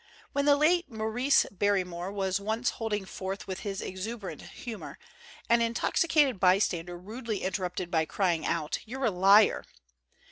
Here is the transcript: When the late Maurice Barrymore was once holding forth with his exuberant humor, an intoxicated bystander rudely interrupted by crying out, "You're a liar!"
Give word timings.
When 0.33 0.45
the 0.45 0.55
late 0.57 0.89
Maurice 0.89 1.45
Barrymore 1.51 2.11
was 2.11 2.39
once 2.39 2.71
holding 2.81 3.05
forth 3.05 3.45
with 3.45 3.59
his 3.59 3.83
exuberant 3.83 4.41
humor, 4.41 4.97
an 5.47 5.61
intoxicated 5.61 6.39
bystander 6.39 6.97
rudely 6.97 7.43
interrupted 7.43 7.91
by 7.91 8.05
crying 8.05 8.43
out, 8.43 8.79
"You're 8.83 9.05
a 9.05 9.11
liar!" 9.11 9.63